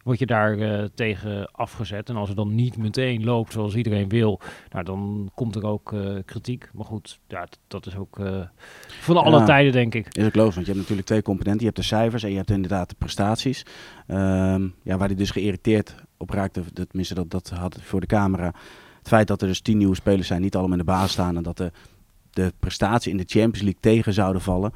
word 0.08 0.18
je 0.18 0.26
daar 0.26 0.58
eh, 0.58 0.84
tegen 0.94 1.50
afgezet. 1.52 2.08
En 2.08 2.16
als 2.16 2.28
het 2.28 2.36
dan 2.36 2.54
niet 2.54 2.76
meteen 2.76 3.24
loopt 3.24 3.52
zoals 3.52 3.74
iedereen 3.74 4.08
wil, 4.08 4.40
nou, 4.70 4.84
dan 4.84 5.30
komt 5.34 5.54
er 5.54 5.66
ook 5.66 5.92
eh, 5.92 6.16
kritiek. 6.24 6.70
Maar 6.72 6.84
goed, 6.84 7.20
ja, 7.26 7.46
dat, 7.66 7.86
is 7.86 7.96
ook 7.96 8.18
eh, 8.18 8.40
van 9.00 9.16
alle 9.16 9.38
Ja. 9.38 9.44
tijden, 9.44 9.72
denk 9.72 9.94
ik. 9.94 10.14
Is 10.14 10.24
ook 10.24 10.34
logisch, 10.34 10.54
want 10.54 10.66
je 10.66 10.72
hebt 10.72 10.82
natuurlijk 10.82 11.06
twee 11.08 11.22
componenten. 11.22 11.60
Je 11.60 11.66
hebt 11.66 11.76
de 11.76 11.82
cijfers 11.96 12.22
en 12.22 12.30
je 12.30 12.36
hebt 12.36 12.50
inderdaad 12.50 12.88
de 12.88 12.94
prestaties. 12.98 13.62
Ehm, 14.06 14.68
ja, 14.82 14.96
waar 14.96 15.08
hij 15.08 15.16
dus 15.16 15.30
geïrriteerd 15.30 15.94
op 16.16 16.30
raakte, 16.30 16.62
dat, 16.72 16.88
tenminste 16.88 17.14
dat, 17.14 17.30
dat 17.30 17.48
had 17.48 17.78
voor 17.82 18.00
de 18.00 18.06
camera. 18.06 18.52
Het 18.98 19.08
feit 19.08 19.26
dat 19.26 19.42
er 19.42 19.48
dus 19.48 19.60
tien 19.60 19.78
nieuwe 19.78 19.94
spelers 19.94 20.26
zijn, 20.26 20.40
niet 20.40 20.54
allemaal 20.54 20.78
in 20.78 20.84
de 20.84 20.92
baas 20.92 21.12
staan. 21.12 21.36
En 21.36 21.42
dat 21.42 21.56
de, 21.56 21.72
de 22.30 22.52
prestatie 22.58 23.10
in 23.10 23.16
de 23.16 23.24
Champions 23.26 23.62
League 23.62 23.80
tegen 23.80 24.12
zouden 24.12 24.42
vallen. 24.42 24.72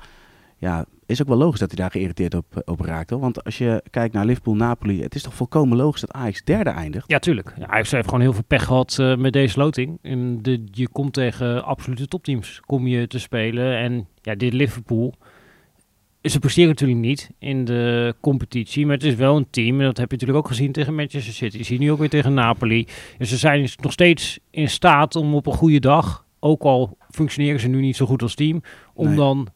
Ja, 0.58 0.84
is 1.12 1.22
ook 1.22 1.28
wel 1.28 1.36
logisch 1.36 1.60
dat 1.60 1.70
hij 1.70 1.80
daar 1.80 1.90
geïrriteerd 1.90 2.34
op, 2.34 2.62
op 2.64 2.80
raakte. 2.80 3.18
Want 3.18 3.44
als 3.44 3.58
je 3.58 3.82
kijkt 3.90 4.14
naar 4.14 4.24
Liverpool-Napoli, 4.24 5.02
het 5.02 5.14
is 5.14 5.22
toch 5.22 5.34
volkomen 5.34 5.76
logisch 5.76 6.00
dat 6.00 6.12
Ajax 6.12 6.44
derde 6.44 6.70
eindigt. 6.70 7.04
Ja, 7.10 7.18
tuurlijk. 7.18 7.54
Ja, 7.58 7.66
Ajax 7.66 7.90
heeft 7.90 8.04
gewoon 8.04 8.20
heel 8.20 8.32
veel 8.32 8.44
pech 8.46 8.64
gehad 8.64 8.96
eh, 8.98 9.16
met 9.16 9.32
deze 9.32 9.58
loting. 9.58 9.98
En 10.02 10.42
de, 10.42 10.64
je 10.70 10.88
komt 10.88 11.12
tegen 11.12 11.64
absolute 11.64 12.06
topteams 12.06 12.60
kom 12.66 12.86
je 12.86 13.06
te 13.06 13.18
spelen. 13.18 13.76
En 13.76 14.06
ja, 14.22 14.34
dit 14.34 14.52
Liverpool, 14.52 15.14
ze 16.22 16.38
presteren 16.38 16.68
natuurlijk 16.68 17.00
niet 17.00 17.30
in 17.38 17.64
de 17.64 18.14
competitie. 18.20 18.86
Maar 18.86 18.94
het 18.94 19.04
is 19.04 19.14
wel 19.14 19.36
een 19.36 19.50
team, 19.50 19.78
en 19.80 19.86
dat 19.86 19.96
heb 19.96 20.10
je 20.10 20.16
natuurlijk 20.16 20.38
ook 20.44 20.48
gezien 20.48 20.72
tegen 20.72 20.94
Manchester 20.94 21.32
City. 21.34 21.58
Je 21.58 21.64
ziet 21.64 21.78
nu 21.80 21.90
ook 21.92 21.98
weer 21.98 22.08
tegen 22.08 22.34
Napoli. 22.34 22.86
En 23.18 23.26
ze 23.26 23.36
zijn 23.36 23.68
nog 23.80 23.92
steeds 23.92 24.38
in 24.50 24.68
staat 24.68 25.16
om 25.16 25.34
op 25.34 25.46
een 25.46 25.52
goede 25.52 25.80
dag, 25.80 26.26
ook 26.40 26.62
al 26.62 26.96
functioneren 27.10 27.60
ze 27.60 27.68
nu 27.68 27.80
niet 27.80 27.96
zo 27.96 28.06
goed 28.06 28.22
als 28.22 28.34
team, 28.34 28.62
om 28.94 29.06
Nee. 29.06 29.16
dan 29.16 29.48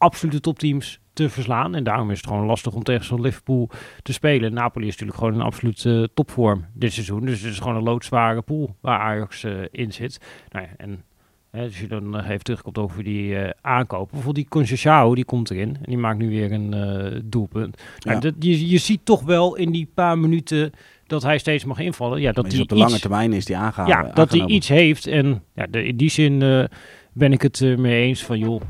absolute 0.00 0.40
topteams 0.40 1.00
te 1.12 1.28
verslaan. 1.28 1.74
En 1.74 1.84
daarom 1.84 2.10
is 2.10 2.16
het 2.16 2.26
gewoon 2.26 2.46
lastig 2.46 2.72
om 2.74 2.82
tegen 2.82 3.04
zo'n 3.04 3.20
Liverpool 3.20 3.70
te 4.02 4.12
spelen. 4.12 4.52
Napoli 4.54 4.86
is 4.86 4.90
natuurlijk 4.92 5.18
gewoon 5.18 5.34
een 5.34 5.40
absolute 5.46 6.10
topvorm 6.14 6.64
dit 6.74 6.92
seizoen. 6.92 7.24
Dus 7.24 7.40
het 7.42 7.52
is 7.52 7.58
gewoon 7.58 7.76
een 7.76 7.82
loodzware 7.82 8.42
pool 8.42 8.76
waar 8.80 9.00
Ajax 9.00 9.44
eh, 9.44 9.52
in 9.70 9.92
zit. 9.92 10.20
Nou 10.48 10.64
ja, 10.66 10.70
en 10.76 11.02
hè, 11.50 11.62
als 11.62 11.80
je 11.80 11.86
dan 11.86 12.10
nog 12.10 12.24
even 12.24 12.44
terugkomt 12.44 12.78
over 12.78 13.04
die 13.04 13.36
eh, 13.36 13.50
aankopen. 13.60 14.10
Bijvoorbeeld 14.14 14.48
die 14.50 14.62
Conceição, 14.62 15.12
die 15.14 15.24
komt 15.24 15.50
erin. 15.50 15.68
En 15.76 15.82
die 15.86 15.98
maakt 15.98 16.18
nu 16.18 16.28
weer 16.28 16.52
een 16.52 16.74
eh, 16.74 17.20
doelpunt. 17.24 17.82
Nou, 17.98 18.14
Ja. 18.16 18.20
dat, 18.22 18.34
je, 18.38 18.68
je 18.68 18.78
ziet 18.78 19.00
toch 19.04 19.22
wel 19.22 19.56
in 19.56 19.70
die 19.72 19.90
paar 19.94 20.18
minuten 20.18 20.70
dat 21.06 21.22
hij 21.22 21.38
steeds 21.38 21.64
mag 21.64 21.78
invallen. 21.78 22.20
Ja, 22.20 22.32
dat 22.32 22.52
hij 22.52 22.60
op 22.60 22.68
de 22.68 22.74
lange 22.76 22.90
iets- 22.92 23.00
termijn 23.00 23.32
is 23.32 23.44
die 23.44 23.56
aangehouden. 23.56 24.06
ja, 24.08 24.14
dat 24.14 24.30
hij 24.30 24.46
iets 24.46 24.68
heeft. 24.68 25.06
En 25.06 25.42
ja, 25.54 25.66
de, 25.70 25.84
in 25.84 25.96
die 25.96 26.10
zin 26.10 26.42
eh, 26.42 26.64
ben 27.12 27.32
ik 27.32 27.42
het 27.42 27.60
eh, 27.60 27.76
mee 27.76 28.02
eens 28.02 28.24
van, 28.24 28.38
joh, 28.38 28.60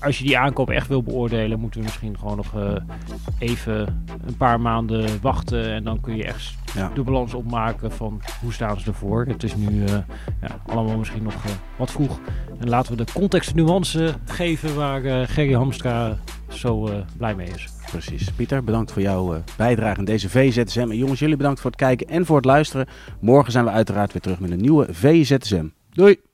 als 0.00 0.18
je 0.18 0.24
die 0.24 0.38
aankoop 0.38 0.70
echt 0.70 0.88
wil 0.88 1.02
beoordelen, 1.02 1.60
moeten 1.60 1.80
we 1.80 1.86
misschien 1.86 2.18
gewoon 2.18 2.36
nog 2.36 2.54
eh, 2.54 2.72
even 3.38 4.04
een 4.26 4.36
paar 4.36 4.60
maanden 4.60 5.08
wachten. 5.20 5.72
En 5.72 5.84
dan 5.84 6.00
kun 6.00 6.16
je 6.16 6.24
echt 6.24 6.54
Ja. 6.74 6.90
de 6.94 7.02
balans 7.02 7.34
opmaken 7.34 7.92
van 7.92 8.20
hoe 8.40 8.52
staan 8.52 8.80
ze 8.80 8.86
ervoor. 8.86 9.24
Het 9.28 9.42
is 9.42 9.56
nu 9.56 9.84
eh, 9.84 9.92
ja, 10.40 10.48
allemaal 10.66 10.96
misschien 10.98 11.22
nog 11.22 11.34
eh, 11.34 11.50
wat 11.76 11.90
vroeg. 11.90 12.18
En 12.58 12.68
laten 12.68 12.96
we 12.96 13.04
de 13.04 13.12
context 13.12 13.54
nuance 13.54 14.14
geven 14.24 14.74
waar 14.74 15.04
eh, 15.04 15.22
Gerry 15.28 15.52
Hamstra 15.54 16.18
zo 16.48 16.86
eh, 16.86 16.94
blij 17.16 17.34
mee 17.34 17.48
is. 17.48 17.68
Precies. 17.90 18.30
Pieter, 18.32 18.64
bedankt 18.64 18.92
voor 18.92 19.02
jouw 19.02 19.34
eh, 19.34 19.40
bijdrage 19.56 19.98
in 19.98 20.04
deze 20.04 20.28
VZSM. 20.30 20.80
En 20.90 20.96
jongens, 20.96 21.18
jullie 21.20 21.36
bedankt 21.36 21.60
voor 21.60 21.70
het 21.70 21.80
kijken 21.80 22.06
en 22.08 22.26
voor 22.26 22.36
het 22.36 22.44
luisteren. 22.44 22.86
Morgen 23.20 23.52
zijn 23.52 23.64
we 23.64 23.70
uiteraard 23.70 24.12
weer 24.12 24.22
terug 24.22 24.40
met 24.40 24.50
een 24.50 24.60
nieuwe 24.60 24.86
VZSM. 24.90 25.66
Doei! 25.92 26.25